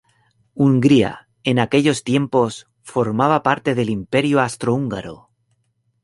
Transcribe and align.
Hungría, 0.55 1.27
en 1.43 1.59
aquellos 1.59 2.03
tiempos, 2.03 2.65
formaba 2.81 3.43
parte 3.43 3.75
del 3.75 3.91
Imperio 3.91 4.39
austrohúngaro. 4.41 5.29